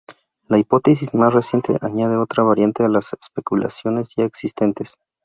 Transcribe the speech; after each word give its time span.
La 0.47 0.57
hipótesis 0.57 1.13
más 1.13 1.31
reciente 1.31 1.77
añade 1.79 2.17
otra 2.17 2.41
variante 2.41 2.83
a 2.83 2.89
las 2.89 3.13
especulaciones 3.13 4.09
ya 4.17 4.25
existentes. 4.25 4.95